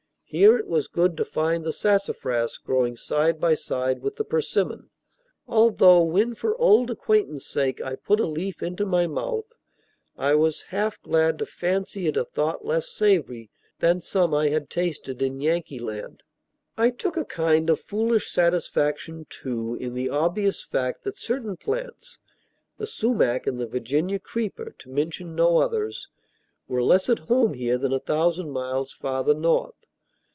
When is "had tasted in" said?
14.47-15.41